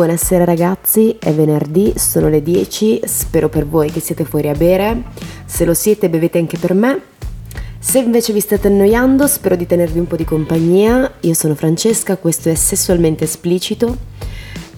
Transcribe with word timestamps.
Buonasera 0.00 0.44
ragazzi, 0.44 1.18
è 1.20 1.30
venerdì, 1.30 1.92
sono 1.94 2.30
le 2.30 2.42
10, 2.42 3.02
spero 3.04 3.50
per 3.50 3.66
voi 3.66 3.90
che 3.90 4.00
siete 4.00 4.24
fuori 4.24 4.48
a 4.48 4.54
bere, 4.54 5.02
se 5.44 5.66
lo 5.66 5.74
siete 5.74 6.08
bevete 6.08 6.38
anche 6.38 6.56
per 6.56 6.72
me. 6.72 7.02
Se 7.78 7.98
invece 7.98 8.32
vi 8.32 8.40
state 8.40 8.68
annoiando, 8.68 9.26
spero 9.26 9.56
di 9.56 9.66
tenervi 9.66 9.98
un 9.98 10.06
po' 10.06 10.16
di 10.16 10.24
compagnia. 10.24 11.12
Io 11.20 11.34
sono 11.34 11.54
Francesca, 11.54 12.16
questo 12.16 12.48
è 12.48 12.54
Sessualmente 12.54 13.24
Esplicito. 13.24 13.94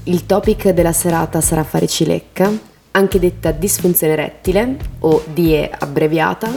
Il 0.02 0.26
topic 0.26 0.70
della 0.70 0.92
serata 0.92 1.40
sarà 1.40 1.62
fare 1.62 1.86
cilecca, 1.86 2.50
anche 2.90 3.20
detta 3.20 3.52
disfunzione 3.52 4.14
erettile 4.14 4.76
o 4.98 5.22
DIE 5.32 5.70
abbreviata. 5.78 6.50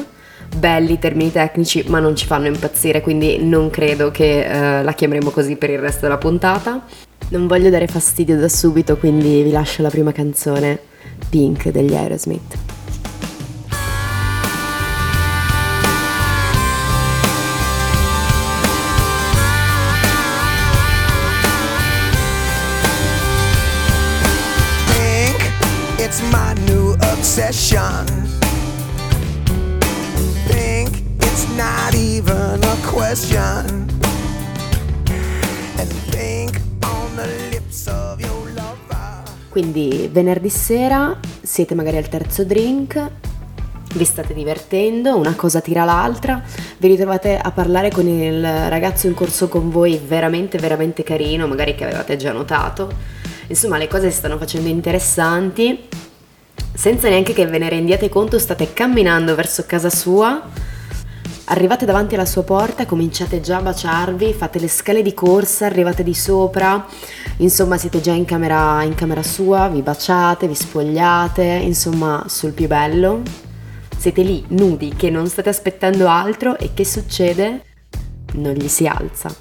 Belli 0.58 0.98
termini 0.98 1.32
tecnici, 1.32 1.84
ma 1.86 2.00
non 2.00 2.16
ci 2.16 2.26
fanno 2.26 2.48
impazzire, 2.48 3.02
quindi 3.02 3.38
non 3.46 3.70
credo 3.70 4.10
che 4.10 4.80
eh, 4.80 4.82
la 4.82 4.94
chiameremo 4.94 5.30
così 5.30 5.56
per 5.56 5.70
il 5.70 5.78
resto 5.78 6.02
della 6.02 6.18
puntata. 6.18 6.84
Non 7.28 7.48
voglio 7.48 7.72
dare 7.72 7.88
fastidio 7.88 8.38
da 8.38 8.48
subito, 8.48 8.98
quindi 8.98 9.42
vi 9.42 9.50
lascio 9.50 9.82
la 9.82 9.90
prima 9.90 10.12
canzone, 10.12 10.80
Pink 11.28 11.70
degli 11.70 11.96
Aerosmith. 11.96 12.56
Pink, 24.94 25.52
it's 25.98 26.22
my 26.32 26.54
new 26.68 26.94
obsession. 27.12 28.06
Pink, 30.48 31.02
it's 31.22 31.48
not 31.58 31.96
even 31.96 32.64
a 32.64 32.76
question. 32.88 33.95
Quindi 39.56 40.10
venerdì 40.12 40.50
sera 40.50 41.18
siete 41.42 41.76
magari 41.76 41.96
al 41.96 42.10
terzo 42.10 42.44
drink, 42.44 43.10
vi 43.94 44.04
state 44.04 44.34
divertendo, 44.34 45.16
una 45.16 45.34
cosa 45.34 45.62
tira 45.62 45.86
l'altra, 45.86 46.44
vi 46.78 46.90
ritrovate 46.90 47.38
a 47.38 47.52
parlare 47.52 47.90
con 47.90 48.06
il 48.06 48.44
ragazzo 48.44 49.08
in 49.08 49.14
corso 49.14 49.48
con 49.48 49.70
voi 49.70 49.98
veramente 50.06 50.58
veramente 50.58 51.04
carino, 51.04 51.48
magari 51.48 51.74
che 51.74 51.86
avevate 51.86 52.18
già 52.18 52.34
notato. 52.34 52.92
Insomma, 53.48 53.78
le 53.78 53.88
cose 53.88 54.12
si 54.12 54.18
stanno 54.18 54.38
facendo 54.38 54.68
interessanti. 54.68 55.88
Senza 56.74 57.08
neanche 57.08 57.32
che 57.32 57.46
ve 57.46 57.58
ne 57.58 57.70
rendiate 57.70 58.10
conto, 58.10 58.38
state 58.38 58.74
camminando 58.74 59.36
verso 59.36 59.64
casa 59.66 59.90
sua. 59.90 60.50
Arrivate 61.48 61.86
davanti 61.86 62.16
alla 62.16 62.26
sua 62.26 62.42
porta, 62.42 62.88
cominciate 62.88 63.40
già 63.40 63.58
a 63.58 63.62
baciarvi, 63.62 64.34
fate 64.34 64.58
le 64.58 64.68
scale 64.68 65.04
di 65.04 65.14
corsa, 65.14 65.68
arrivate 65.68 66.02
di 66.02 66.16
sopra, 66.16 66.84
insomma 67.38 67.78
siete 67.78 68.02
già 68.02 68.14
in 68.14 68.26
camera, 68.26 68.82
in 68.82 68.96
camera 68.96 69.22
sua, 69.22 69.68
vi 69.68 69.84
baciate, 69.84 70.48
vi 70.48 70.56
spogliate, 70.56 71.44
insomma 71.44 72.24
sul 72.28 72.52
più 72.52 72.66
bello. 72.66 73.22
Siete 73.96 74.24
lì 74.24 74.44
nudi 74.50 74.96
che 74.96 75.12
non 75.12 75.28
state 75.28 75.50
aspettando 75.50 76.08
altro 76.08 76.58
e 76.58 76.72
che 76.74 76.84
succede? 76.84 77.62
Non 78.34 78.54
gli 78.54 78.68
si 78.68 78.88
alza. 78.88 79.34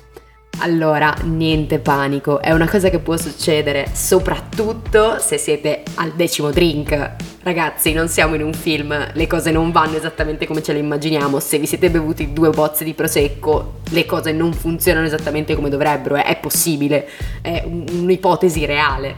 Allora, 0.58 1.14
niente 1.22 1.78
panico, 1.78 2.38
è 2.40 2.52
una 2.52 2.68
cosa 2.68 2.90
che 2.90 2.98
può 2.98 3.16
succedere 3.16 3.88
soprattutto 3.92 5.18
se 5.18 5.38
siete 5.38 5.82
al 5.94 6.12
decimo 6.12 6.50
drink. 6.50 7.33
Ragazzi, 7.44 7.92
non 7.92 8.08
siamo 8.08 8.36
in 8.36 8.42
un 8.42 8.54
film, 8.54 8.96
le 9.12 9.26
cose 9.26 9.50
non 9.50 9.70
vanno 9.70 9.98
esattamente 9.98 10.46
come 10.46 10.62
ce 10.62 10.72
le 10.72 10.78
immaginiamo. 10.78 11.40
Se 11.40 11.58
vi 11.58 11.66
siete 11.66 11.90
bevuti 11.90 12.32
due 12.32 12.48
bozze 12.48 12.84
di 12.84 12.94
prosecco, 12.94 13.80
le 13.90 14.06
cose 14.06 14.32
non 14.32 14.54
funzionano 14.54 15.04
esattamente 15.04 15.54
come 15.54 15.68
dovrebbero, 15.68 16.14
è 16.14 16.38
possibile, 16.40 17.06
è 17.42 17.62
un- 17.66 17.84
un'ipotesi 18.00 18.64
reale. 18.64 19.16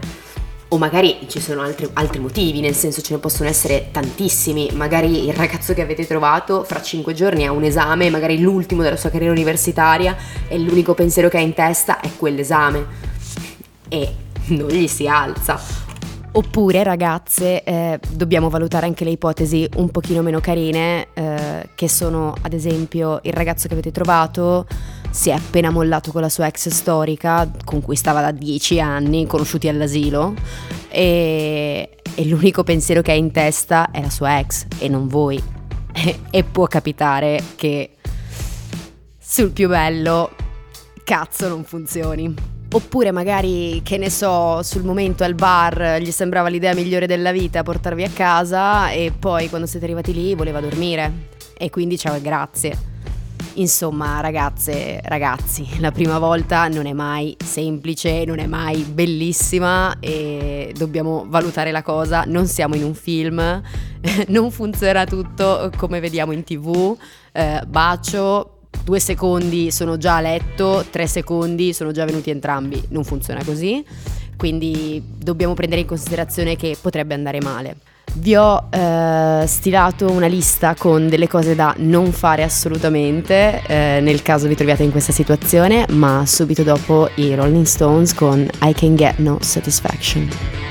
O 0.71 0.77
magari 0.77 1.19
ci 1.29 1.39
sono 1.39 1.61
altri, 1.63 1.89
altri 1.93 2.19
motivi, 2.19 2.59
nel 2.59 2.75
senso 2.75 3.01
ce 3.01 3.15
ne 3.15 3.21
possono 3.21 3.49
essere 3.49 3.91
tantissimi. 3.93 4.71
Magari 4.73 5.29
il 5.29 5.33
ragazzo 5.33 5.73
che 5.73 5.83
avete 5.83 6.05
trovato 6.05 6.65
fra 6.65 6.83
cinque 6.83 7.15
giorni 7.15 7.47
ha 7.47 7.53
un 7.53 7.63
esame, 7.63 8.11
magari 8.11 8.41
l'ultimo 8.41 8.83
della 8.83 8.97
sua 8.97 9.11
carriera 9.11 9.33
universitaria, 9.33 10.17
e 10.49 10.59
l'unico 10.59 10.95
pensiero 10.95 11.29
che 11.29 11.37
ha 11.37 11.41
in 11.41 11.55
testa 11.55 12.01
è 12.01 12.11
quell'esame. 12.17 12.85
E 13.89 14.13
non 14.49 14.67
gli 14.67 14.89
si 14.89 15.07
alza. 15.07 15.86
Oppure, 16.37 16.83
ragazze, 16.83 17.65
eh, 17.65 17.99
dobbiamo 18.11 18.51
valutare 18.51 18.85
anche 18.85 19.05
le 19.05 19.11
ipotesi 19.11 19.67
un 19.77 19.89
pochino 19.91 20.21
meno 20.21 20.39
carine, 20.39 21.07
eh, 21.15 21.71
che 21.75 21.89
sono 21.89 22.35
ad 22.43 22.53
esempio 22.53 23.21
il 23.23 23.33
ragazzo 23.33 23.69
che 23.69 23.73
avete 23.73 23.91
trovato 23.91 24.67
si 25.09 25.31
è 25.31 25.33
appena 25.33 25.71
mollato 25.71 26.13
con 26.13 26.21
la 26.21 26.29
sua 26.29 26.47
ex 26.47 26.69
storica, 26.69 27.51
con 27.65 27.81
cui 27.81 27.97
stava 27.97 28.21
da 28.21 28.33
dieci 28.33 28.79
anni, 28.79 29.27
conosciuti 29.27 29.67
all'asilo, 29.67 30.35
e, 30.91 31.97
e 32.15 32.27
l'unico 32.27 32.65
pensiero 32.65 33.01
che 33.01 33.13
ha 33.13 33.15
in 33.15 33.31
testa 33.31 33.91
è 33.91 34.03
la 34.03 34.11
sua 34.11 34.39
ex 34.39 34.67
e 34.79 34.89
non 34.89 35.09
voi. 35.09 35.43
e 36.31 36.45
può 36.45 36.67
capitare 36.67 37.43
che 37.57 37.93
sul 39.19 39.53
più 39.53 39.69
bello 39.69 40.33
cazzo 41.03 41.49
non 41.49 41.65
funzioni. 41.65 42.56
Oppure 42.73 43.11
magari, 43.11 43.81
che 43.83 43.97
ne 43.97 44.11
so, 44.11 44.63
sul 44.63 44.83
momento 44.83 45.25
al 45.25 45.35
bar 45.35 45.99
gli 46.01 46.11
sembrava 46.11 46.49
l'idea 46.49 46.75
migliore 46.75 47.07
della 47.07 47.33
vita 47.33 47.63
portarvi 47.63 48.03
a 48.03 48.11
casa 48.11 48.91
e 48.91 49.13
poi 49.17 49.49
quando 49.49 49.67
siete 49.67 49.85
arrivati 49.85 50.13
lì 50.13 50.35
voleva 50.35 50.61
dormire. 50.61 51.35
E 51.57 51.71
quindi 51.71 51.97
ciao 51.97 52.17
e 52.17 52.21
grazie. 52.21 52.95
Insomma, 53.55 54.21
ragazze, 54.21 55.01
ragazzi, 55.05 55.81
la 55.81 55.91
prima 55.91 56.19
volta 56.19 56.69
non 56.69 56.85
è 56.85 56.93
mai 56.93 57.35
semplice, 57.43 58.25
non 58.27 58.39
è 58.39 58.47
mai 58.47 58.83
bellissima 58.83 59.99
e 59.99 60.75
dobbiamo 60.77 61.25
valutare 61.27 61.71
la 61.71 61.83
cosa. 61.83 62.25
Non 62.27 62.47
siamo 62.47 62.75
in 62.75 62.85
un 62.85 62.95
film, 62.95 63.41
non 64.29 64.51
funziona 64.51 65.07
tutto 65.07 65.71
come 65.77 66.01
vediamo 66.01 66.33
in 66.33 66.45
tv. 66.45 66.99
Eh, 67.33 67.63
bacio, 67.67 68.56
due 68.85 69.01
secondi 69.01 69.71
sono 69.71 69.97
già 69.97 70.17
a 70.17 70.21
letto, 70.21 70.85
tre 70.91 71.07
secondi 71.07 71.73
sono 71.73 71.93
già 71.93 72.05
venuti 72.05 72.31
entrambi. 72.31 72.83
Non 72.89 73.05
funziona 73.05 73.43
così, 73.45 73.85
quindi 74.37 75.03
dobbiamo 75.05 75.55
prendere 75.55 75.83
in 75.83 75.87
considerazione 75.87 76.57
che 76.57 76.77
potrebbe 76.81 77.15
andare 77.15 77.41
male. 77.41 77.77
Vi 78.15 78.35
ho 78.35 78.69
eh, 78.71 79.45
stilato 79.47 80.11
una 80.11 80.27
lista 80.27 80.75
con 80.75 81.09
delle 81.09 81.29
cose 81.29 81.55
da 81.55 81.75
non 81.79 82.13
fare 82.13 82.43
assolutamente 82.43 83.63
eh, 83.67 84.01
nel 84.01 84.23
caso 84.23 84.49
vi 84.49 84.55
troviate 84.55 84.85
in 84.85 84.91
questa 84.91 85.13
situazione, 85.13 85.85
ma 85.91 86.25
subito 86.25 86.63
dopo 86.63 87.11
i 87.17 87.35
Rolling 87.35 87.67
Stones 87.67 88.15
con 88.15 88.49
I 88.63 88.73
Can 88.73 88.97
Get 88.97 89.19
No 89.19 89.39
Satisfaction. 89.41 90.66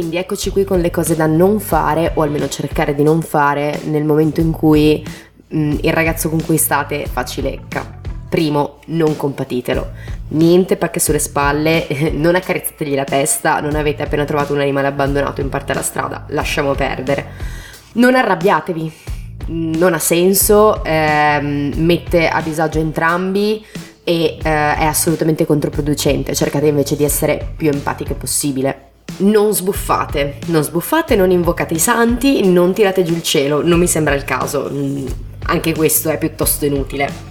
Quindi 0.00 0.16
eccoci 0.16 0.48
qui 0.48 0.64
con 0.64 0.80
le 0.80 0.90
cose 0.90 1.14
da 1.14 1.26
non 1.26 1.60
fare, 1.60 2.12
o 2.14 2.22
almeno 2.22 2.48
cercare 2.48 2.94
di 2.94 3.02
non 3.02 3.20
fare, 3.20 3.82
nel 3.84 4.02
momento 4.02 4.40
in 4.40 4.50
cui 4.50 5.04
mm, 5.54 5.76
il 5.82 5.92
ragazzo 5.92 6.30
con 6.30 6.42
cui 6.42 6.56
state 6.56 7.04
fa 7.04 7.22
cilecca. 7.26 8.00
Primo, 8.26 8.78
non 8.86 9.14
compatitelo. 9.14 9.90
Niente 10.28 10.78
pacche 10.78 11.00
sulle 11.00 11.18
spalle, 11.18 11.86
non 12.16 12.34
accarezzategli 12.34 12.94
la 12.94 13.04
testa, 13.04 13.60
non 13.60 13.74
avete 13.74 14.02
appena 14.02 14.24
trovato 14.24 14.54
un 14.54 14.60
animale 14.60 14.86
abbandonato 14.86 15.42
in 15.42 15.50
parte 15.50 15.72
alla 15.72 15.82
strada, 15.82 16.24
lasciamo 16.28 16.72
perdere. 16.72 17.26
Non 17.92 18.14
arrabbiatevi, 18.14 18.92
non 19.48 19.92
ha 19.92 19.98
senso, 19.98 20.82
ehm, 20.82 21.74
mette 21.76 22.26
a 22.26 22.40
disagio 22.40 22.78
entrambi 22.78 23.62
e 24.02 24.38
eh, 24.38 24.40
è 24.42 24.84
assolutamente 24.84 25.44
controproducente. 25.44 26.34
Cercate 26.34 26.68
invece 26.68 26.96
di 26.96 27.04
essere 27.04 27.52
più 27.54 27.68
empatiche 27.68 28.14
possibile. 28.14 28.88
Non 29.18 29.52
sbuffate, 29.54 30.38
non 30.46 30.62
sbuffate, 30.62 31.16
non 31.16 31.30
invocate 31.30 31.74
i 31.74 31.78
santi, 31.78 32.46
non 32.50 32.72
tirate 32.72 33.02
giù 33.02 33.14
il 33.14 33.22
cielo, 33.22 33.62
non 33.62 33.78
mi 33.78 33.86
sembra 33.86 34.14
il 34.14 34.24
caso. 34.24 34.68
Mm, 34.72 35.06
Anche 35.46 35.74
questo 35.74 36.10
è 36.10 36.18
piuttosto 36.18 36.64
inutile. 36.64 37.28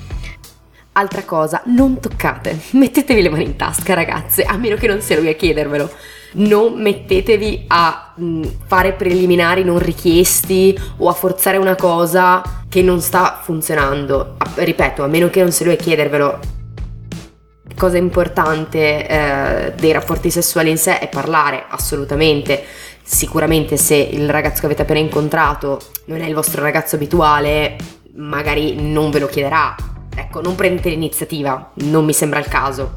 Altra 0.93 1.23
cosa, 1.23 1.61
non 1.67 1.99
toccate, 1.99 2.59
mettetevi 2.71 3.21
le 3.21 3.29
mani 3.29 3.45
in 3.45 3.55
tasca 3.55 3.93
ragazze, 3.93 4.43
a 4.43 4.57
meno 4.57 4.75
che 4.75 4.87
non 4.87 4.99
sia 5.01 5.17
lui 5.17 5.29
a 5.29 5.33
chiedervelo. 5.33 5.89
Non 6.31 6.79
mettetevi 6.81 7.65
a 7.67 8.13
mh, 8.15 8.41
fare 8.67 8.91
preliminari 8.93 9.63
non 9.63 9.79
richiesti 9.79 10.77
o 10.97 11.07
a 11.07 11.13
forzare 11.13 11.57
una 11.57 11.75
cosa 11.75 12.41
che 12.67 12.81
non 12.81 12.99
sta 12.99 13.39
funzionando. 13.41 14.35
Ripeto, 14.55 15.03
a 15.03 15.07
meno 15.07 15.29
che 15.29 15.41
non 15.41 15.51
sia 15.51 15.65
lui 15.65 15.75
a 15.75 15.77
chiedervelo. 15.77 16.39
Cosa 17.79 17.95
importante 17.95 19.07
eh, 19.07 19.73
dei 19.79 19.93
rapporti 19.93 20.29
sessuali 20.29 20.69
in 20.69 20.77
sé 20.77 20.99
è 20.99 21.07
parlare, 21.07 21.63
assolutamente. 21.69 22.61
Sicuramente 23.01 23.77
se 23.77 23.95
il 23.95 24.29
ragazzo 24.29 24.59
che 24.59 24.65
avete 24.65 24.81
appena 24.81 24.99
incontrato 24.99 25.79
non 26.07 26.19
è 26.19 26.27
il 26.27 26.33
vostro 26.33 26.61
ragazzo 26.61 26.97
abituale, 26.97 27.77
magari 28.15 28.75
non 28.75 29.11
ve 29.11 29.19
lo 29.19 29.27
chiederà. 29.27 29.77
Ecco, 30.13 30.41
non 30.41 30.55
prendete 30.55 30.89
l'iniziativa, 30.89 31.71
non 31.75 32.03
mi 32.03 32.11
sembra 32.11 32.39
il 32.39 32.47
caso. 32.49 32.95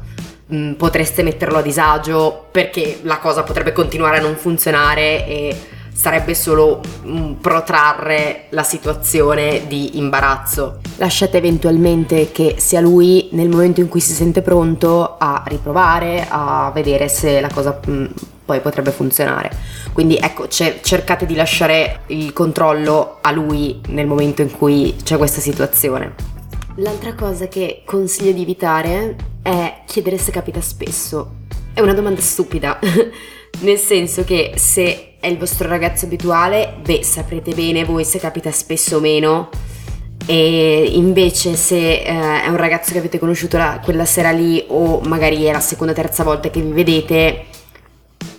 mm, 0.53 0.73
potreste 0.73 1.23
metterlo 1.23 1.59
a 1.59 1.61
disagio 1.61 2.47
perché 2.51 2.99
la 3.03 3.19
cosa 3.19 3.43
potrebbe 3.43 3.71
continuare 3.71 4.17
a 4.17 4.21
non 4.21 4.35
funzionare 4.35 5.25
e 5.25 5.57
sarebbe 5.93 6.35
solo 6.35 6.81
un 7.03 7.37
protrarre 7.39 8.47
la 8.49 8.63
situazione 8.63 9.67
di 9.67 9.97
imbarazzo. 9.97 10.79
Lasciate 10.97 11.37
eventualmente 11.37 12.31
che 12.31 12.55
sia 12.57 12.81
lui 12.81 13.29
nel 13.31 13.47
momento 13.47 13.79
in 13.79 13.87
cui 13.87 13.99
si 13.99 14.13
sente 14.13 14.41
pronto 14.41 15.15
a 15.17 15.43
riprovare, 15.45 16.25
a 16.27 16.71
vedere 16.73 17.07
se 17.07 17.39
la 17.39 17.49
cosa 17.49 17.79
mm, 17.87 18.05
poi 18.45 18.59
potrebbe 18.59 18.91
funzionare. 18.91 19.51
Quindi 19.93 20.17
ecco, 20.17 20.47
c- 20.47 20.79
cercate 20.81 21.25
di 21.25 21.35
lasciare 21.35 22.01
il 22.07 22.33
controllo 22.33 23.19
a 23.21 23.31
lui 23.31 23.79
nel 23.87 24.07
momento 24.07 24.41
in 24.41 24.51
cui 24.51 24.95
c'è 25.01 25.17
questa 25.17 25.39
situazione. 25.39 26.31
L'altra 26.77 27.13
cosa 27.13 27.47
che 27.47 27.83
consiglio 27.85 28.31
di 28.31 28.41
evitare 28.41 29.15
è 29.43 29.83
chiedere 29.85 30.17
se 30.17 30.31
capita 30.31 30.59
spesso. 30.59 31.35
È 31.71 31.81
una 31.81 31.93
domanda 31.93 32.21
stupida, 32.21 32.79
nel 33.61 33.77
senso 33.77 34.23
che 34.23 34.53
se 34.55 35.12
è 35.23 35.27
il 35.27 35.37
vostro 35.37 35.69
ragazzo 35.69 36.03
abituale, 36.03 36.75
beh, 36.83 37.01
saprete 37.01 37.53
bene 37.53 37.85
voi 37.85 38.03
se 38.03 38.19
capita 38.19 38.51
spesso 38.51 38.97
o 38.97 38.99
meno. 38.99 39.49
E 40.25 40.91
invece 40.95 41.55
se 41.55 42.01
eh, 42.01 42.43
è 42.43 42.47
un 42.49 42.57
ragazzo 42.57 42.91
che 42.91 42.97
avete 42.97 43.19
conosciuto 43.19 43.57
la, 43.57 43.79
quella 43.81 44.03
sera 44.03 44.31
lì 44.31 44.61
o 44.67 44.99
magari 44.99 45.43
è 45.43 45.51
la 45.53 45.61
seconda 45.61 45.93
o 45.93 45.95
terza 45.95 46.25
volta 46.25 46.49
che 46.49 46.59
vi 46.59 46.73
vedete, 46.73 47.45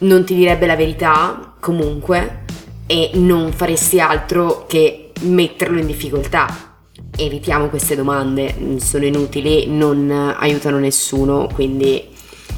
non 0.01 0.27
ti 0.27 0.35
direbbe 0.35 0.67
la 0.67 0.77
verità 0.77 1.55
comunque 1.59 2.43
e 2.87 3.13
non 3.15 3.51
faresti 3.53 3.99
altro 3.99 4.67
che 4.67 5.13
metterlo 5.23 5.79
in 5.79 5.87
difficoltà 5.87 6.73
evitiamo 7.17 7.69
queste 7.69 7.95
domande, 7.95 8.77
sono 8.79 9.05
inutili, 9.05 9.67
non 9.69 10.11
aiutano 10.37 10.79
nessuno, 10.79 11.49
quindi 11.55 12.09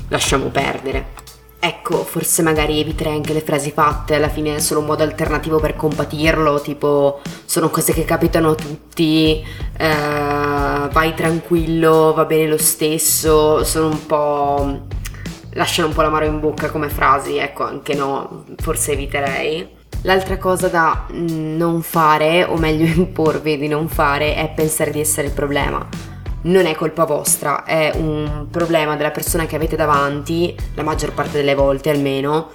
lasciamo 0.08 0.46
perdere. 0.46 1.25
Ecco, 1.58 2.04
forse 2.04 2.42
magari 2.42 2.80
eviterei 2.80 3.14
anche 3.14 3.32
le 3.32 3.40
frasi 3.40 3.72
fatte, 3.72 4.14
alla 4.14 4.28
fine 4.28 4.56
è 4.56 4.58
solo 4.60 4.80
un 4.80 4.86
modo 4.86 5.02
alternativo 5.02 5.58
per 5.58 5.74
compatirlo, 5.74 6.60
tipo 6.60 7.20
sono 7.44 7.70
cose 7.70 7.92
che 7.92 8.04
capitano 8.04 8.50
a 8.50 8.54
tutti, 8.54 9.44
eh, 9.76 10.88
vai 10.92 11.14
tranquillo, 11.14 12.12
va 12.14 12.24
bene 12.24 12.48
lo 12.48 12.58
stesso, 12.58 13.64
sono 13.64 13.88
un 13.88 14.06
po'... 14.06 14.80
lasciano 15.54 15.88
un 15.88 15.94
po' 15.94 16.02
l'amaro 16.02 16.26
in 16.26 16.38
bocca 16.38 16.70
come 16.70 16.88
frasi, 16.88 17.36
ecco, 17.38 17.64
anche 17.64 17.94
no, 17.94 18.44
forse 18.58 18.92
eviterei. 18.92 19.74
L'altra 20.02 20.38
cosa 20.38 20.68
da 20.68 21.06
non 21.10 21.82
fare, 21.82 22.44
o 22.44 22.56
meglio 22.56 22.86
imporvi 22.94 23.56
di 23.58 23.66
non 23.66 23.88
fare, 23.88 24.36
è 24.36 24.52
pensare 24.54 24.92
di 24.92 25.00
essere 25.00 25.26
il 25.28 25.32
problema. 25.32 26.05
Non 26.42 26.66
è 26.66 26.74
colpa 26.74 27.04
vostra, 27.04 27.64
è 27.64 27.92
un 27.96 28.46
problema 28.50 28.96
della 28.96 29.10
persona 29.10 29.46
che 29.46 29.56
avete 29.56 29.74
davanti, 29.74 30.54
la 30.74 30.82
maggior 30.82 31.12
parte 31.12 31.38
delle 31.38 31.54
volte 31.54 31.90
almeno. 31.90 32.50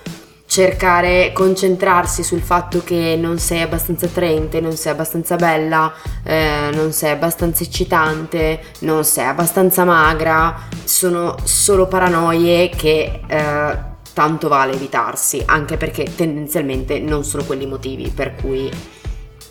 Cercare, 0.45 1.31
concentrarsi 1.33 2.23
sul 2.23 2.41
fatto 2.41 2.83
che 2.83 3.17
non 3.19 3.37
sei 3.39 3.61
abbastanza 3.61 4.05
attraente, 4.05 4.59
non 4.59 4.75
sei 4.75 4.91
abbastanza 4.91 5.35
bella, 5.35 5.93
eh, 6.23 6.69
non 6.73 6.91
sei 6.91 7.11
abbastanza 7.11 7.63
eccitante, 7.63 8.61
non 8.79 9.05
sei 9.05 9.25
abbastanza 9.25 9.85
magra, 9.85 10.67
sono 10.83 11.37
solo 11.43 11.87
paranoie 11.87 12.69
che 12.69 13.21
eh, 13.25 13.77
tanto 14.13 14.47
vale 14.49 14.73
evitarsi, 14.73 15.41
anche 15.45 15.77
perché 15.77 16.03
tendenzialmente 16.15 16.99
non 16.99 17.23
sono 17.23 17.43
quelli 17.45 17.63
i 17.63 17.67
motivi 17.67 18.09
per 18.09 18.35
cui 18.35 18.69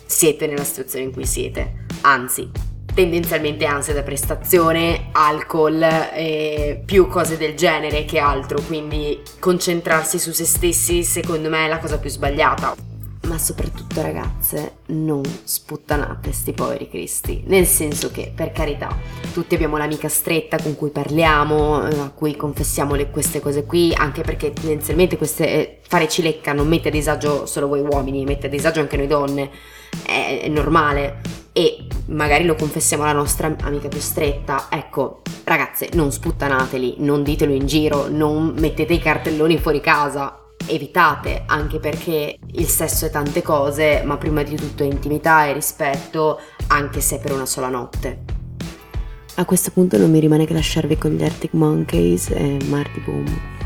siete 0.05 0.45
nella 0.45 0.63
situazione 0.63 1.05
in 1.05 1.11
cui 1.11 1.25
siete. 1.25 1.85
Anzi, 2.01 2.49
tendenzialmente 2.93 3.65
ansia 3.65 3.93
da 3.93 4.03
prestazione, 4.03 5.09
alcol 5.11 5.81
e 5.81 6.81
più 6.85 7.07
cose 7.07 7.37
del 7.37 7.55
genere 7.55 8.05
che 8.05 8.19
altro, 8.19 8.61
quindi 8.61 9.21
concentrarsi 9.39 10.19
su 10.19 10.31
se 10.31 10.45
stessi 10.45 11.03
secondo 11.03 11.49
me 11.49 11.65
è 11.65 11.69
la 11.69 11.79
cosa 11.79 11.97
più 11.97 12.09
sbagliata 12.09 12.89
ma 13.31 13.37
soprattutto 13.37 14.01
ragazze, 14.01 14.77
non 14.87 15.21
sputtanate 15.23 16.31
sti 16.31 16.53
poveri 16.53 16.89
cristi. 16.89 17.43
Nel 17.45 17.65
senso 17.65 18.11
che, 18.11 18.31
per 18.35 18.51
carità, 18.51 18.93
tutti 19.31 19.55
abbiamo 19.55 19.77
l'amica 19.77 20.09
stretta 20.09 20.61
con 20.61 20.75
cui 20.75 20.89
parliamo, 20.89 21.87
eh, 21.87 21.99
a 21.99 22.11
cui 22.13 22.35
confessiamo 22.35 22.95
le, 22.95 23.09
queste 23.09 23.39
cose 23.39 23.63
qui, 23.63 23.93
anche 23.95 24.21
perché 24.21 24.51
tendenzialmente 24.51 25.17
queste, 25.17 25.47
eh, 25.47 25.79
fare 25.87 26.09
cilecca 26.09 26.51
non 26.51 26.67
mette 26.67 26.89
a 26.89 26.91
disagio 26.91 27.45
solo 27.45 27.67
voi 27.67 27.79
uomini, 27.79 28.25
mette 28.25 28.47
a 28.47 28.49
disagio 28.49 28.79
anche 28.79 28.97
noi 28.97 29.07
donne, 29.07 29.49
è, 30.05 30.41
è 30.43 30.47
normale. 30.49 31.40
E 31.53 31.87
magari 32.07 32.45
lo 32.45 32.55
confessiamo 32.55 33.03
alla 33.03 33.13
nostra 33.13 33.53
amica 33.61 33.87
più 33.87 33.99
stretta. 33.99 34.67
Ecco, 34.69 35.21
ragazze, 35.43 35.89
non 35.93 36.11
sputtanateli, 36.11 36.95
non 36.99 37.23
ditelo 37.23 37.53
in 37.53 37.65
giro, 37.65 38.07
non 38.07 38.53
mettete 38.57 38.93
i 38.93 38.99
cartelloni 38.99 39.57
fuori 39.57 39.81
casa, 39.81 40.41
evitate, 40.67 41.43
anche 41.45 41.79
perché 41.79 42.37
il 42.53 42.67
sesso 42.67 43.05
è 43.05 43.09
tante 43.09 43.41
cose, 43.41 44.01
ma 44.05 44.17
prima 44.17 44.43
di 44.43 44.55
tutto 44.55 44.83
è 44.83 44.85
intimità 44.85 45.47
e 45.47 45.53
rispetto, 45.53 46.39
anche 46.67 47.01
se 47.01 47.19
per 47.19 47.33
una 47.33 47.45
sola 47.45 47.69
notte. 47.69 48.23
A 49.35 49.45
questo 49.45 49.71
punto 49.71 49.97
non 49.97 50.11
mi 50.11 50.19
rimane 50.19 50.45
che 50.45 50.53
lasciarvi 50.53 50.97
con 50.97 51.11
gli 51.11 51.23
Arctic 51.23 51.53
Monkeys 51.53 52.29
e 52.29 52.57
Marty 52.67 53.01
Boom. 53.03 53.60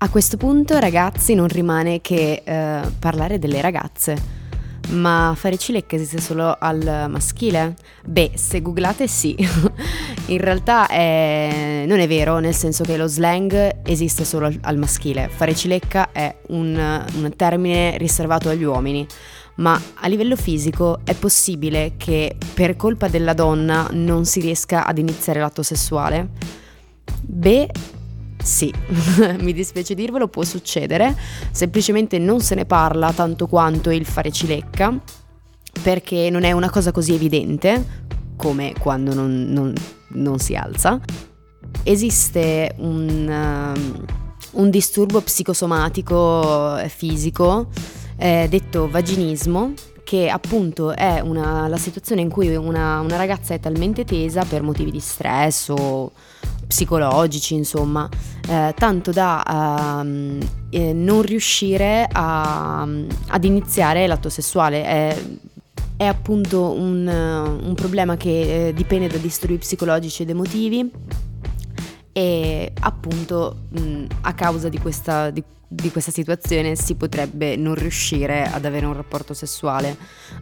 A 0.00 0.08
questo 0.10 0.36
punto, 0.36 0.78
ragazzi, 0.78 1.34
non 1.34 1.48
rimane 1.48 2.02
che 2.02 2.42
eh, 2.44 2.80
parlare 2.98 3.38
delle 3.38 3.62
ragazze. 3.62 4.36
Ma 4.90 5.34
fare 5.36 5.56
cilecca 5.56 5.96
esiste 5.96 6.20
solo 6.20 6.54
al 6.58 7.06
maschile? 7.08 7.76
Beh, 8.04 8.32
se 8.34 8.60
googlate 8.60 9.08
sì. 9.08 9.36
In 10.28 10.38
realtà 10.38 10.86
è... 10.86 11.84
non 11.86 11.98
è 11.98 12.06
vero, 12.06 12.38
nel 12.40 12.54
senso 12.54 12.84
che 12.84 12.98
lo 12.98 13.06
slang 13.06 13.80
esiste 13.84 14.24
solo 14.24 14.52
al 14.60 14.76
maschile. 14.76 15.30
Fare 15.30 15.54
cilecca 15.54 16.12
è 16.12 16.34
un, 16.48 17.04
un 17.14 17.32
termine 17.36 17.96
riservato 17.96 18.50
agli 18.50 18.64
uomini 18.64 19.06
ma 19.58 19.80
a 19.94 20.06
livello 20.06 20.36
fisico 20.36 21.00
è 21.04 21.14
possibile 21.14 21.94
che 21.96 22.36
per 22.54 22.76
colpa 22.76 23.08
della 23.08 23.34
donna 23.34 23.88
non 23.92 24.24
si 24.24 24.40
riesca 24.40 24.86
ad 24.86 24.98
iniziare 24.98 25.40
l'atto 25.40 25.62
sessuale? 25.62 26.30
Beh, 27.22 27.68
sì, 28.42 28.72
mi 29.40 29.52
dispiace 29.52 29.94
dirvelo, 29.94 30.28
può 30.28 30.44
succedere, 30.44 31.16
semplicemente 31.50 32.18
non 32.18 32.40
se 32.40 32.54
ne 32.54 32.66
parla 32.66 33.12
tanto 33.12 33.46
quanto 33.46 33.90
il 33.90 34.06
fare 34.06 34.30
cilecca, 34.30 34.96
perché 35.82 36.30
non 36.30 36.44
è 36.44 36.52
una 36.52 36.70
cosa 36.70 36.92
così 36.92 37.14
evidente 37.14 38.06
come 38.36 38.74
quando 38.78 39.12
non, 39.12 39.46
non, 39.48 39.72
non 40.10 40.38
si 40.38 40.54
alza. 40.54 41.00
Esiste 41.82 42.74
un, 42.78 43.74
uh, 43.74 44.60
un 44.60 44.70
disturbo 44.70 45.20
psicosomatico 45.20 46.78
fisico 46.86 47.68
eh, 48.18 48.46
detto 48.50 48.88
vaginismo, 48.88 49.72
che 50.04 50.28
appunto 50.28 50.94
è 50.94 51.20
una, 51.20 51.68
la 51.68 51.76
situazione 51.76 52.20
in 52.20 52.30
cui 52.30 52.54
una, 52.56 53.00
una, 53.00 53.16
ragazza 53.16 53.54
è 53.54 53.60
talmente 53.60 54.04
tesa 54.04 54.44
per 54.44 54.62
motivi 54.62 54.90
di 54.90 55.00
stress 55.00 55.68
o 55.68 56.12
psicologici, 56.66 57.54
insomma, 57.54 58.08
eh, 58.48 58.74
tanto 58.76 59.10
da 59.10 60.02
uh, 60.02 60.38
eh, 60.70 60.92
non 60.92 61.22
riuscire 61.22 62.08
a, 62.10 62.82
ad 62.82 63.44
iniziare 63.44 64.06
l'atto 64.06 64.28
sessuale. 64.28 64.84
È, 64.84 65.22
è 65.96 66.04
appunto 66.04 66.70
un, 66.70 67.06
un, 67.06 67.74
problema 67.74 68.16
che 68.16 68.68
eh, 68.68 68.72
dipende 68.72 69.08
da 69.08 69.16
disturbi 69.18 69.58
psicologici 69.58 70.22
ed 70.22 70.30
emotivi 70.30 70.90
e 72.18 72.72
appunto 72.80 73.66
mh, 73.68 74.06
a 74.22 74.34
causa 74.34 74.68
di 74.68 74.80
questa, 74.80 75.30
di 75.30 75.44
di 75.70 75.90
questa 75.90 76.10
situazione 76.10 76.76
si 76.76 76.94
potrebbe 76.94 77.54
non 77.54 77.74
riuscire 77.74 78.44
ad 78.50 78.64
avere 78.64 78.86
un 78.86 78.94
rapporto 78.94 79.34
sessuale. 79.34 79.94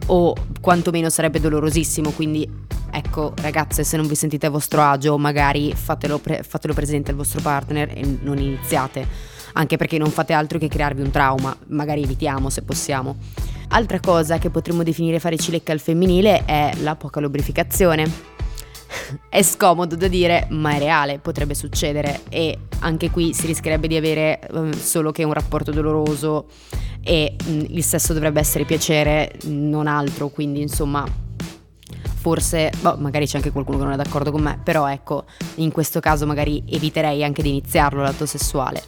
O 0.05 0.33
quantomeno 0.61 1.09
sarebbe 1.09 1.41
dolorosissimo 1.41 2.11
quindi 2.11 2.49
ecco 2.89 3.33
ragazze 3.41 3.83
se 3.83 3.97
non 3.97 4.07
vi 4.07 4.15
sentite 4.15 4.45
a 4.45 4.49
vostro 4.49 4.81
agio 4.81 5.17
magari 5.17 5.73
fatelo, 5.75 6.17
pre- 6.17 6.43
fatelo 6.43 6.73
presente 6.73 7.11
al 7.11 7.17
vostro 7.17 7.41
partner 7.41 7.89
e 7.93 8.19
non 8.21 8.37
iniziate. 8.37 9.05
Anche 9.53 9.75
perché 9.75 9.97
non 9.97 10.09
fate 10.09 10.31
altro 10.31 10.57
che 10.57 10.69
crearvi 10.69 11.01
un 11.01 11.11
trauma. 11.11 11.55
Magari 11.67 12.03
evitiamo 12.03 12.49
se 12.49 12.61
possiamo. 12.61 13.17
Altra 13.69 13.99
cosa 13.99 14.37
che 14.37 14.49
potremmo 14.49 14.81
definire 14.81 15.19
fare 15.19 15.37
cilecca 15.37 15.73
al 15.73 15.79
femminile 15.81 16.45
è 16.45 16.71
la 16.79 16.95
poca 16.95 17.19
lubrificazione 17.19 18.36
è 19.29 19.41
scomodo 19.41 19.95
da 19.95 20.07
dire, 20.07 20.47
ma 20.51 20.75
è 20.75 20.79
reale, 20.79 21.19
potrebbe 21.19 21.53
succedere 21.53 22.21
e 22.29 22.57
anche 22.79 23.09
qui 23.09 23.33
si 23.33 23.45
rischierebbe 23.47 23.87
di 23.87 23.95
avere 23.95 24.39
um, 24.51 24.71
solo 24.71 25.11
che 25.11 25.23
un 25.23 25.33
rapporto 25.33 25.71
doloroso 25.71 26.47
e 27.03 27.35
um, 27.45 27.65
il 27.69 27.83
sesso 27.83 28.13
dovrebbe 28.13 28.39
essere 28.39 28.65
piacere, 28.65 29.33
non 29.45 29.87
altro, 29.87 30.29
quindi 30.29 30.61
insomma 30.61 31.05
forse, 32.27 32.71
boh, 32.81 32.97
magari 32.97 33.25
c'è 33.25 33.37
anche 33.37 33.51
qualcuno 33.51 33.77
che 33.77 33.83
non 33.85 33.93
è 33.93 33.95
d'accordo 33.95 34.31
con 34.31 34.41
me, 34.41 34.59
però 34.61 34.89
ecco, 34.89 35.25
in 35.55 35.71
questo 35.71 36.01
caso 36.01 36.25
magari 36.25 36.61
eviterei 36.67 37.23
anche 37.23 37.41
di 37.41 37.49
iniziarlo 37.49 38.01
l'atto 38.01 38.25
sessuale. 38.25 38.83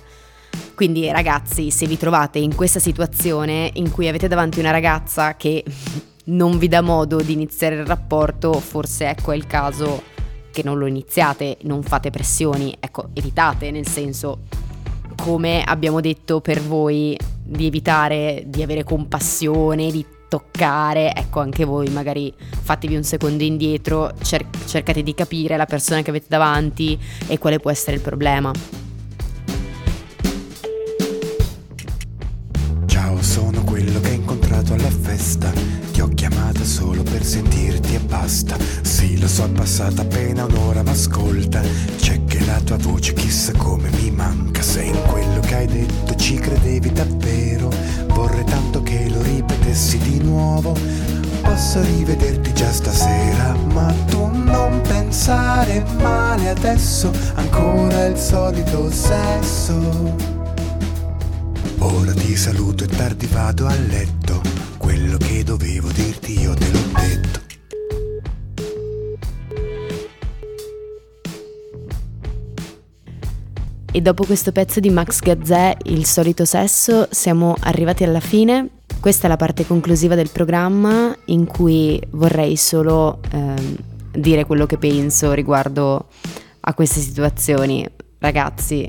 Quindi 0.75 1.09
ragazzi, 1.09 1.71
se 1.71 1.85
vi 1.87 1.97
trovate 1.97 2.39
in 2.39 2.55
questa 2.55 2.79
situazione 2.79 3.69
in 3.75 3.91
cui 3.91 4.07
avete 4.07 4.27
davanti 4.27 4.59
una 4.59 4.71
ragazza 4.71 5.35
che 5.35 5.63
non 6.29 6.57
vi 6.57 6.67
dà 6.67 6.81
modo 6.81 7.21
di 7.21 7.33
iniziare 7.33 7.75
il 7.75 7.85
rapporto, 7.85 8.53
forse 8.53 9.09
ecco 9.09 9.31
è 9.31 9.35
il 9.35 9.47
caso 9.47 10.03
che 10.51 10.63
non 10.63 10.77
lo 10.77 10.87
iniziate, 10.87 11.57
non 11.61 11.83
fate 11.83 12.09
pressioni, 12.09 12.75
ecco, 12.79 13.09
evitate, 13.13 13.71
nel 13.71 13.87
senso, 13.87 14.39
come 15.21 15.63
abbiamo 15.63 16.01
detto 16.01 16.41
per 16.41 16.61
voi, 16.61 17.17
di 17.43 17.65
evitare 17.65 18.43
di 18.45 18.61
avere 18.61 18.83
compassione, 18.83 19.91
di 19.91 20.05
toccare, 20.27 21.13
ecco 21.15 21.39
anche 21.39 21.65
voi 21.65 21.89
magari 21.89 22.31
fatevi 22.37 22.95
un 22.95 23.03
secondo 23.03 23.43
indietro, 23.43 24.13
cer- 24.21 24.65
cercate 24.67 25.01
di 25.01 25.15
capire 25.15 25.57
la 25.57 25.65
persona 25.65 26.03
che 26.03 26.11
avete 26.11 26.27
davanti 26.29 26.97
e 27.27 27.39
quale 27.39 27.59
può 27.59 27.71
essere 27.71 27.95
il 27.95 28.03
problema. 28.03 28.51
Passata 39.59 40.03
appena 40.03 40.45
un'ora, 40.45 40.83
ma 40.83 40.91
ascolta. 40.91 41.61
C'è 41.97 42.23
che 42.23 42.45
la 42.45 42.61
tua 42.63 42.77
voce 42.77 43.13
chissà 43.13 43.51
come 43.57 43.89
mi 43.89 44.09
manca. 44.09 44.61
Sei 44.61 44.87
in 44.87 45.01
quello 45.07 45.41
che 45.41 45.53
hai 45.53 45.67
detto, 45.67 46.15
ci 46.15 46.35
credevi 46.35 46.93
davvero. 46.93 47.69
Vorrei 48.07 48.45
tanto 48.45 48.81
che 48.81 49.09
lo 49.09 49.21
ripetessi 49.21 49.97
di 49.97 50.23
nuovo. 50.23 50.73
Posso 51.41 51.81
rivederti 51.81 52.53
già 52.53 52.71
stasera, 52.71 53.53
ma 53.73 53.93
tu 54.07 54.29
non 54.31 54.79
pensare 54.87 55.83
male 55.99 56.49
adesso. 56.51 57.11
Ancora 57.35 58.05
il 58.05 58.17
solito 58.17 58.89
sesso. 58.89 60.15
Ora 61.79 62.13
ti 62.13 62.33
saluto 62.37 62.85
e 62.85 62.87
tardi 62.87 63.27
vado 63.27 63.67
a 63.67 63.75
letto. 63.75 64.41
Quello 64.77 65.17
che 65.17 65.43
dovevo 65.43 65.89
dirti 65.91 66.39
io 66.39 66.53
te 66.53 66.71
l'ho 66.71 66.87
detto. 66.93 67.38
E 73.91 74.01
dopo 74.01 74.23
questo 74.23 74.51
pezzo 74.51 74.79
di 74.79 74.91
Max 74.91 75.19
Gazzè, 75.19 75.77
Il 75.85 76.05
solito 76.05 76.45
sesso, 76.45 77.07
siamo 77.09 77.55
arrivati 77.61 78.03
alla 78.03 78.19
fine. 78.19 78.69
Questa 78.99 79.25
è 79.25 79.29
la 79.29 79.35
parte 79.35 79.65
conclusiva 79.65 80.13
del 80.13 80.29
programma 80.29 81.15
in 81.25 81.47
cui 81.47 81.99
vorrei 82.11 82.55
solo 82.55 83.19
ehm, 83.31 83.75
dire 84.11 84.45
quello 84.45 84.67
che 84.67 84.77
penso 84.77 85.33
riguardo 85.33 86.05
a 86.59 86.73
queste 86.75 86.99
situazioni. 86.99 87.83
Ragazzi, 88.19 88.87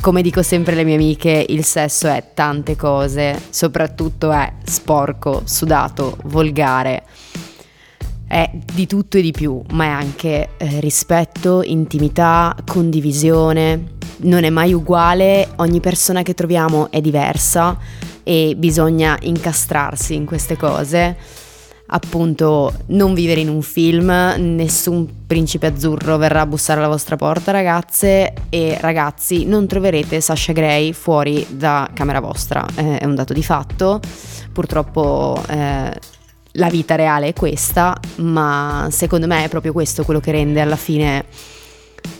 come 0.00 0.22
dico 0.22 0.42
sempre 0.42 0.72
alle 0.72 0.84
mie 0.84 0.94
amiche, 0.94 1.44
il 1.50 1.62
sesso 1.62 2.08
è 2.08 2.30
tante 2.32 2.74
cose, 2.74 3.38
soprattutto 3.50 4.32
è 4.32 4.50
sporco, 4.64 5.42
sudato, 5.44 6.16
volgare. 6.24 7.04
È 8.26 8.50
di 8.50 8.86
tutto 8.86 9.18
e 9.18 9.20
di 9.20 9.30
più, 9.30 9.60
ma 9.72 9.84
è 9.84 9.88
anche 9.88 10.48
eh, 10.56 10.80
rispetto, 10.80 11.62
intimità, 11.62 12.56
condivisione. 12.66 14.00
Non 14.22 14.44
è 14.44 14.50
mai 14.50 14.72
uguale, 14.72 15.48
ogni 15.56 15.80
persona 15.80 16.22
che 16.22 16.34
troviamo 16.34 16.90
è 16.90 17.00
diversa 17.00 17.76
e 18.22 18.54
bisogna 18.56 19.18
incastrarsi 19.22 20.14
in 20.14 20.26
queste 20.26 20.56
cose. 20.56 21.16
Appunto 21.94 22.72
non 22.86 23.14
vivere 23.14 23.40
in 23.40 23.48
un 23.48 23.60
film, 23.62 24.06
nessun 24.06 25.26
principe 25.26 25.66
azzurro 25.66 26.16
verrà 26.16 26.42
a 26.42 26.46
bussare 26.46 26.78
alla 26.78 26.88
vostra 26.88 27.16
porta 27.16 27.50
ragazze. 27.50 28.32
E 28.48 28.78
ragazzi 28.80 29.44
non 29.44 29.66
troverete 29.66 30.20
Sasha 30.20 30.52
Gray 30.52 30.92
fuori 30.92 31.44
da 31.50 31.90
camera 31.92 32.20
vostra, 32.20 32.64
eh, 32.76 32.98
è 32.98 33.04
un 33.04 33.14
dato 33.14 33.32
di 33.32 33.42
fatto, 33.42 34.00
purtroppo 34.52 35.42
eh, 35.48 35.92
la 36.52 36.70
vita 36.70 36.94
reale 36.94 37.28
è 37.28 37.32
questa, 37.32 37.98
ma 38.16 38.86
secondo 38.90 39.26
me 39.26 39.44
è 39.44 39.48
proprio 39.48 39.72
questo 39.72 40.04
quello 40.04 40.20
che 40.20 40.30
rende 40.30 40.60
alla 40.60 40.76
fine 40.76 41.24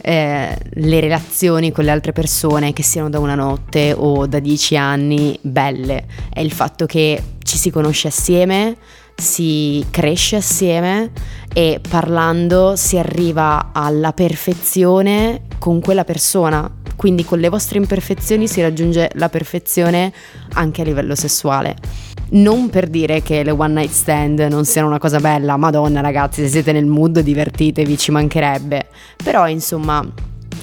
eh, 0.02 0.56
le 0.68 1.00
relazioni 1.00 1.72
con 1.72 1.84
le 1.84 1.90
altre 1.90 2.12
persone, 2.12 2.72
che 2.72 2.82
siano 2.82 3.08
da 3.08 3.18
una 3.18 3.34
notte 3.34 3.94
o 3.96 4.26
da 4.26 4.38
dieci 4.38 4.76
anni, 4.76 5.38
belle, 5.40 6.06
è 6.32 6.40
il 6.40 6.52
fatto 6.52 6.86
che 6.86 7.22
ci 7.42 7.56
si 7.56 7.70
conosce 7.70 8.08
assieme, 8.08 8.76
si 9.14 9.84
cresce 9.90 10.36
assieme 10.36 11.10
e 11.52 11.80
parlando 11.86 12.74
si 12.76 12.98
arriva 12.98 13.70
alla 13.72 14.12
perfezione 14.12 15.42
con 15.58 15.80
quella 15.80 16.04
persona. 16.04 16.70
Quindi 16.96 17.24
con 17.24 17.40
le 17.40 17.48
vostre 17.48 17.78
imperfezioni 17.78 18.46
si 18.46 18.60
raggiunge 18.60 19.10
la 19.14 19.28
perfezione 19.28 20.12
anche 20.54 20.82
a 20.82 20.84
livello 20.84 21.14
sessuale. 21.14 22.12
Non 22.32 22.70
per 22.70 22.88
dire 22.88 23.20
che 23.20 23.42
le 23.42 23.50
one 23.50 23.74
night 23.74 23.90
stand 23.90 24.40
non 24.40 24.64
siano 24.64 24.88
una 24.88 24.98
cosa 24.98 25.18
bella, 25.18 25.58
madonna 25.58 26.00
ragazzi, 26.00 26.40
se 26.40 26.48
siete 26.48 26.72
nel 26.72 26.86
mood 26.86 27.20
divertitevi, 27.20 27.98
ci 27.98 28.10
mancherebbe. 28.10 28.86
Però 29.22 29.46
insomma, 29.46 30.02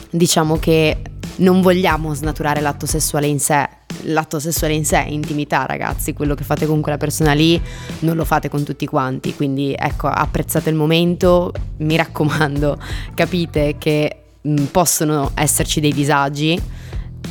diciamo 0.09 0.57
che 0.57 0.97
non 1.37 1.61
vogliamo 1.61 2.15
snaturare 2.15 2.59
l'atto 2.59 2.87
sessuale 2.87 3.27
in 3.27 3.39
sé, 3.39 3.69
l'atto 4.05 4.39
sessuale 4.39 4.73
in 4.73 4.83
sé 4.83 5.03
è 5.05 5.09
intimità, 5.09 5.67
ragazzi, 5.67 6.13
quello 6.13 6.33
che 6.33 6.43
fate 6.43 6.65
con 6.65 6.81
quella 6.81 6.97
persona 6.97 7.33
lì 7.33 7.61
non 7.99 8.15
lo 8.15 8.25
fate 8.25 8.49
con 8.49 8.63
tutti 8.63 8.87
quanti, 8.87 9.35
quindi 9.35 9.75
ecco, 9.77 10.07
apprezzate 10.07 10.71
il 10.71 10.75
momento, 10.75 11.53
mi 11.77 11.95
raccomando, 11.95 12.79
capite 13.13 13.75
che 13.77 14.23
mh, 14.41 14.63
possono 14.65 15.31
esserci 15.35 15.79
dei 15.79 15.93
disagi 15.93 16.59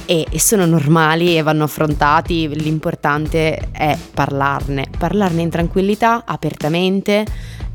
e, 0.07 0.26
e 0.30 0.40
sono 0.40 0.64
normali 0.66 1.37
e 1.37 1.42
vanno 1.42 1.64
affrontati, 1.64 2.49
l'importante 2.49 3.71
è 3.73 3.97
parlarne, 4.14 4.87
parlarne 4.97 5.42
in 5.42 5.50
tranquillità, 5.50 6.25
apertamente 6.25 7.25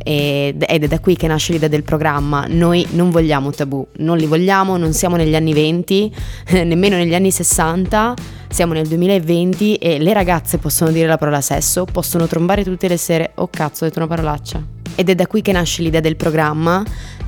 ed 0.03 0.63
è 0.63 0.79
da 0.79 1.00
qui 1.00 1.15
che 1.15 1.27
nasce 1.27 1.53
l'idea 1.53 1.70
del 1.70 1.84
programma. 1.84 2.46
Noi 2.48 2.86
non 2.91 3.10
vogliamo 3.10 3.51
tabù, 3.51 3.88
non 3.98 4.17
li 4.17 4.25
vogliamo, 4.25 4.77
non 4.77 4.93
siamo 4.93 5.15
negli 5.15 5.36
anni 5.36 5.53
20, 5.53 6.15
nemmeno 6.65 6.98
negli 6.98 7.15
anni 7.15 7.32
60, 7.32 8.13
siamo 8.50 8.74
nel 8.74 8.88
2020 8.88 9.75
e 9.75 10.00
le 10.00 10.13
ragazze 10.13 10.58
possono 10.58 10.91
dire 10.91 11.08
la 11.08 11.17
parola 11.17 11.41
sesso, 11.41 11.86
possono 11.86 12.27
trombare 12.27 12.63
tutte 12.63 12.88
le 12.88 12.98
sere, 12.98 13.32
oh 13.36 13.48
cazzo 13.50 13.84
ho 13.84 13.88
detto 13.88 14.00
una 14.00 14.08
parolaccia. 14.08 14.62
Ed 14.96 15.10
è 15.10 15.15
da 15.15 15.25
qui 15.25 15.41
che 15.41 15.51
nasce 15.51 15.82
l'idea 15.82 16.01
del 16.01 16.15
programma 16.15 16.84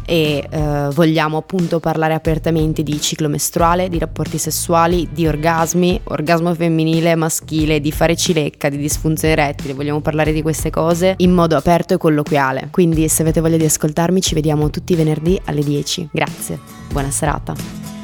e 0.05 0.47
eh, 0.49 0.89
vogliamo 0.93 1.37
appunto 1.37 1.79
parlare 1.79 2.13
apertamente 2.13 2.83
di 2.83 2.99
ciclo 3.01 3.27
mestruale, 3.27 3.89
di 3.89 3.99
rapporti 3.99 4.37
sessuali, 4.37 5.09
di 5.11 5.27
orgasmi, 5.27 5.99
orgasmo 6.05 6.53
femminile, 6.53 7.15
maschile, 7.15 7.79
di 7.79 7.91
fare 7.91 8.15
cilecca, 8.15 8.69
di 8.69 8.77
disfunzione 8.77 9.33
erettile, 9.33 9.73
vogliamo 9.73 10.01
parlare 10.01 10.31
di 10.31 10.41
queste 10.41 10.69
cose 10.69 11.15
in 11.17 11.31
modo 11.31 11.55
aperto 11.55 11.95
e 11.95 11.97
colloquiale. 11.97 12.69
Quindi 12.71 13.07
se 13.07 13.23
avete 13.23 13.41
voglia 13.41 13.57
di 13.57 13.65
ascoltarmi 13.65 14.21
ci 14.21 14.33
vediamo 14.35 14.69
tutti 14.69 14.93
i 14.93 14.95
venerdì 14.95 15.39
alle 15.45 15.63
10. 15.63 16.09
Grazie, 16.11 16.59
buona 16.91 17.09
serata. 17.09 17.94